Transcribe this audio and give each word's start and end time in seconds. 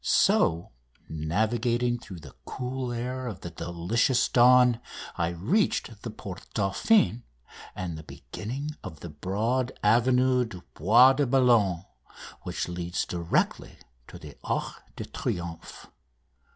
So, 0.03 0.71
navigating 1.09 1.99
through 1.99 2.21
the 2.21 2.33
cool 2.43 2.91
air 2.91 3.27
of 3.27 3.41
the 3.41 3.51
delicious 3.51 4.27
dawn, 4.29 4.81
I 5.15 5.27
reached 5.27 6.01
the 6.01 6.09
Porte 6.09 6.47
Dauphine 6.55 7.21
and 7.75 7.99
the 7.99 8.03
beginning 8.03 8.75
of 8.83 9.01
the 9.01 9.09
broad 9.09 9.77
Avenue 9.83 10.43
du 10.45 10.63
Bois 10.73 11.13
de 11.13 11.27
Boulogne, 11.27 11.85
which 12.41 12.67
leads 12.67 13.05
directly 13.05 13.77
to 14.07 14.17
the 14.17 14.35
Arc 14.43 14.81
de 14.95 15.05
Triomphe. 15.05 15.85